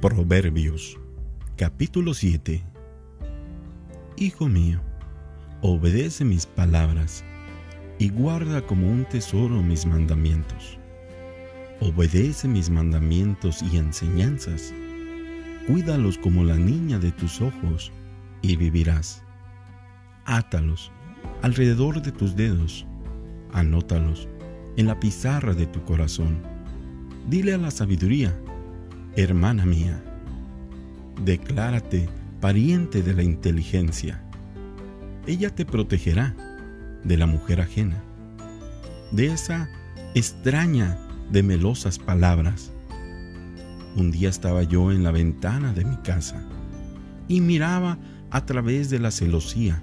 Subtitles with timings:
[0.00, 0.98] Proverbios
[1.58, 2.64] capítulo 7
[4.16, 4.80] Hijo mío,
[5.60, 7.22] obedece mis palabras
[7.98, 10.78] y guarda como un tesoro mis mandamientos.
[11.80, 14.72] Obedece mis mandamientos y enseñanzas.
[15.66, 17.92] Cuídalos como la niña de tus ojos
[18.40, 19.22] y vivirás.
[20.24, 20.90] Átalos
[21.42, 22.86] alrededor de tus dedos.
[23.52, 24.30] Anótalos
[24.78, 26.38] en la pizarra de tu corazón.
[27.28, 28.34] Dile a la sabiduría,
[29.16, 30.02] hermana mía,
[31.24, 32.08] declárate
[32.40, 34.22] pariente de la inteligencia.
[35.26, 36.34] Ella te protegerá
[37.04, 38.02] de la mujer ajena,
[39.12, 39.68] de esa
[40.14, 40.98] extraña
[41.30, 42.72] de melosas palabras.
[43.96, 46.42] Un día estaba yo en la ventana de mi casa
[47.28, 47.98] y miraba
[48.30, 49.82] a través de la celosía.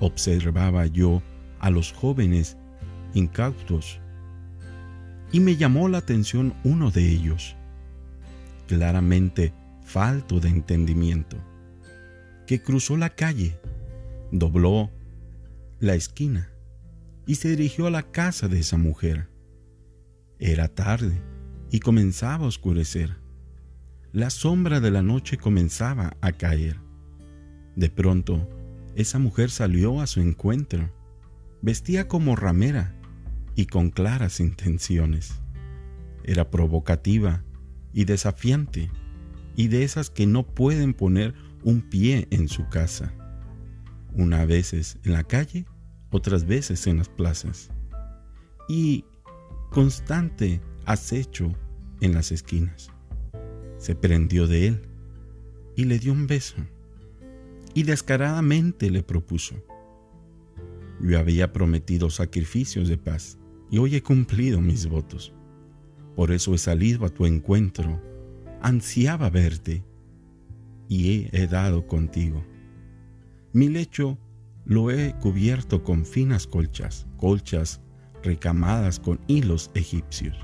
[0.00, 1.22] Observaba yo
[1.60, 2.56] a los jóvenes
[3.14, 4.00] incautos
[5.32, 7.57] y me llamó la atención uno de ellos
[8.68, 9.52] claramente
[9.82, 11.36] falto de entendimiento,
[12.46, 13.58] que cruzó la calle,
[14.30, 14.90] dobló
[15.80, 16.50] la esquina
[17.26, 19.28] y se dirigió a la casa de esa mujer.
[20.38, 21.20] Era tarde
[21.72, 23.16] y comenzaba a oscurecer.
[24.12, 26.76] La sombra de la noche comenzaba a caer.
[27.74, 28.48] De pronto,
[28.94, 30.90] esa mujer salió a su encuentro.
[31.62, 32.94] Vestía como ramera
[33.56, 35.40] y con claras intenciones.
[36.24, 37.42] Era provocativa
[37.92, 38.90] y desafiante,
[39.56, 43.12] y de esas que no pueden poner un pie en su casa.
[44.14, 45.66] Unas veces en la calle,
[46.10, 47.70] otras veces en las plazas.
[48.68, 49.04] Y
[49.70, 51.54] constante acecho
[52.00, 52.90] en las esquinas.
[53.78, 54.82] Se prendió de él
[55.76, 56.56] y le dio un beso.
[57.74, 59.54] Y descaradamente le propuso.
[61.00, 63.38] Yo había prometido sacrificios de paz
[63.70, 65.32] y hoy he cumplido mis votos.
[66.18, 68.02] Por eso he salido a tu encuentro.
[68.60, 69.84] Ansiaba verte
[70.88, 72.44] y he, dado contigo.
[73.52, 74.18] Mi lecho
[74.64, 77.80] lo he cubierto con finas colchas, colchas
[78.24, 80.36] recamadas con hilos egipcios.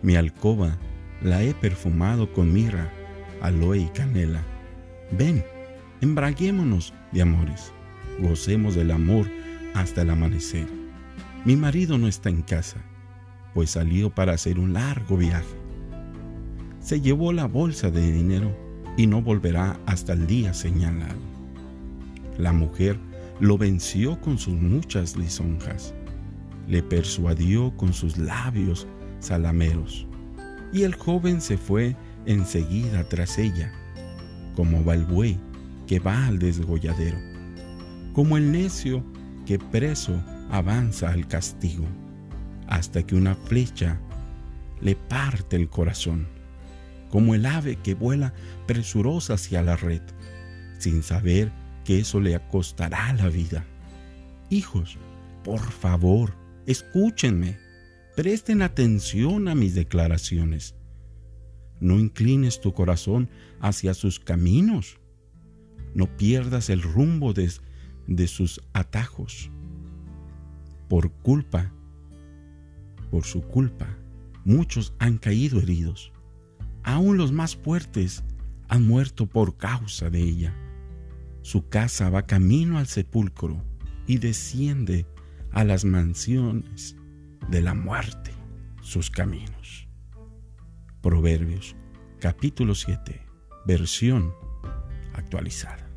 [0.00, 0.78] Mi alcoba
[1.22, 2.88] la he perfumado con mirra,
[3.42, 4.44] aloe y canela.
[5.10, 5.44] Ven,
[6.00, 7.72] embraguémonos de amores,
[8.20, 9.26] gocemos del amor
[9.74, 10.68] hasta el amanecer.
[11.44, 12.80] Mi marido no está en casa,
[13.54, 15.56] pues salió para hacer un largo viaje.
[16.80, 18.56] Se llevó la bolsa de dinero
[18.96, 21.18] y no volverá hasta el día señalado.
[22.38, 22.98] La mujer
[23.40, 25.94] lo venció con sus muchas lisonjas,
[26.66, 28.86] le persuadió con sus labios
[29.20, 30.06] salameros,
[30.72, 33.72] y el joven se fue enseguida tras ella,
[34.54, 35.38] como va el buey
[35.86, 37.18] que va al desgolladero,
[38.12, 39.02] como el necio
[39.46, 40.12] que preso
[40.50, 41.86] avanza al castigo
[42.68, 43.98] hasta que una flecha
[44.80, 46.28] le parte el corazón,
[47.10, 48.34] como el ave que vuela
[48.66, 50.02] presurosa hacia la red,
[50.78, 51.50] sin saber
[51.84, 53.64] que eso le acostará la vida.
[54.50, 54.98] Hijos,
[55.42, 56.34] por favor,
[56.66, 57.58] escúchenme,
[58.14, 60.74] presten atención a mis declaraciones.
[61.80, 63.30] No inclines tu corazón
[63.60, 64.98] hacia sus caminos,
[65.94, 67.50] no pierdas el rumbo de,
[68.06, 69.50] de sus atajos.
[70.88, 71.72] Por culpa
[73.10, 73.88] por su culpa,
[74.44, 76.12] muchos han caído heridos.
[76.82, 78.24] Aún los más fuertes
[78.68, 80.54] han muerto por causa de ella.
[81.42, 83.62] Su casa va camino al sepulcro
[84.06, 85.06] y desciende
[85.52, 86.96] a las mansiones
[87.50, 88.32] de la muerte
[88.82, 89.88] sus caminos.
[91.02, 91.76] Proverbios
[92.20, 93.20] capítulo 7,
[93.66, 94.32] versión
[95.14, 95.87] actualizada.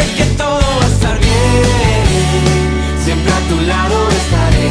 [0.00, 2.04] sé que todo va a estar bien.
[3.04, 4.70] Siempre a tu lado estaré.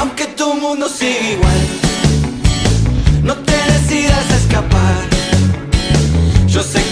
[0.00, 1.62] Aunque tu mundo siga igual,
[3.22, 5.02] no te decidas a escapar.
[6.46, 6.80] Yo sé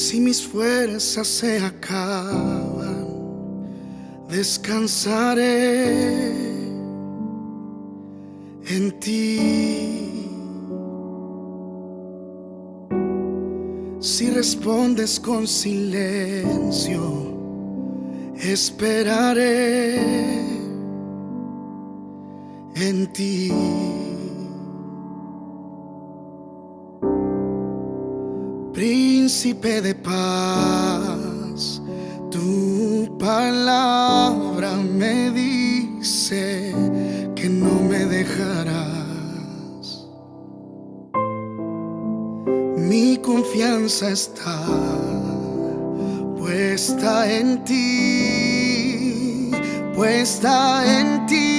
[0.00, 3.06] Si mis fuerzas se acaban,
[4.30, 5.42] descansaré
[8.66, 10.26] en ti.
[14.00, 17.02] Si respondes con silencio,
[18.36, 20.00] esperaré
[22.74, 24.09] en ti.
[29.30, 31.80] Príncipe de paz,
[32.32, 36.74] tu palabra me dice
[37.36, 40.08] que no me dejarás.
[42.76, 44.66] Mi confianza está
[46.36, 49.52] puesta en ti,
[49.94, 51.49] puesta en ti.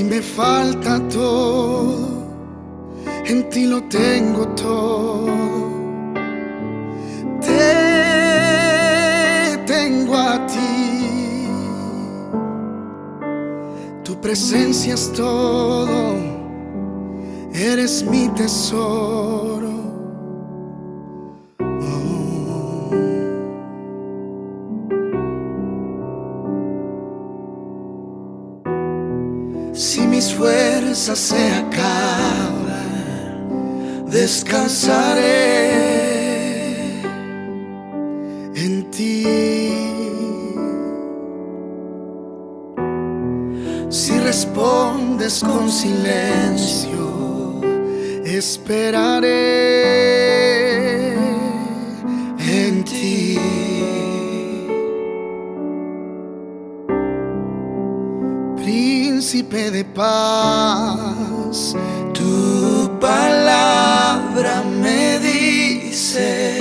[0.00, 2.24] Si me falta todo,
[3.26, 5.26] en ti lo tengo todo.
[7.42, 8.78] Te
[9.66, 11.48] tengo a ti.
[14.02, 16.16] Tu presencia es todo.
[17.52, 19.69] Eres mi tesoro.
[29.72, 32.88] Si mis fuerzas se acaban,
[34.10, 35.80] descansaré
[38.54, 39.24] en ti.
[43.88, 47.60] Si respondes con silencio,
[48.24, 49.30] esperaré
[52.38, 53.38] en ti.
[59.20, 61.76] Príncipe de paz,
[62.14, 66.58] tu palabra me dice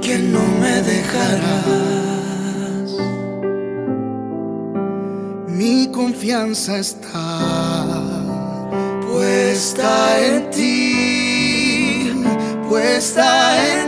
[0.00, 2.06] que no me dejarás.
[5.48, 7.40] Mi confianza está
[9.10, 12.12] puesta en ti,
[12.68, 13.85] puesta en ti.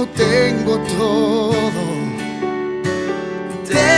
[0.00, 1.84] Lo tengo todo.
[3.68, 3.90] Te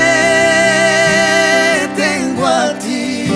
[2.03, 3.27] tengo a ti.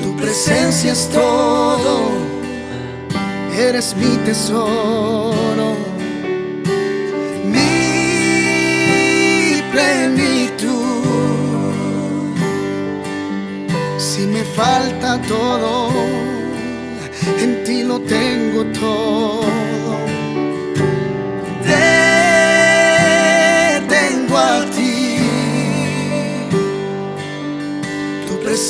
[0.00, 1.92] Tu presencia es todo.
[3.66, 5.68] Eres mi tesoro.
[7.54, 7.72] Mi
[9.72, 11.04] plenitud.
[13.98, 15.90] Si me falta todo,
[17.42, 19.19] en ti lo tengo todo.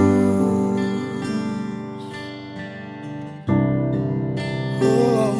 [4.81, 5.33] Oh,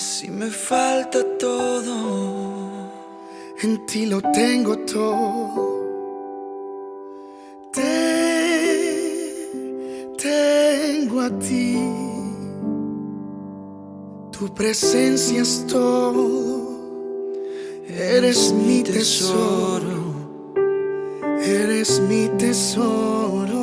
[0.00, 1.92] Si me falta todo,
[3.62, 5.52] En ti lo tengo todo.
[7.70, 7.82] Te
[10.16, 11.76] tengo a ti.
[14.32, 16.16] Tu presencia es todo.
[17.86, 20.14] Eres mi tesoro.
[21.44, 23.60] Eres mi tesoro.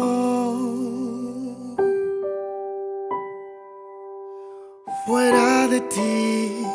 [5.08, 6.65] Fuera de ti.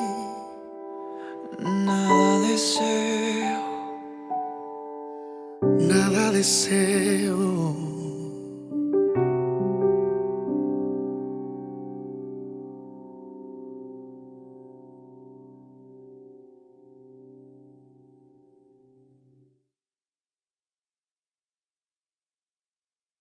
[1.61, 3.62] nada deseo.
[5.62, 7.91] Nada deseo.